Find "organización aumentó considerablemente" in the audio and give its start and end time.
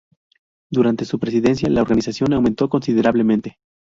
1.83-3.59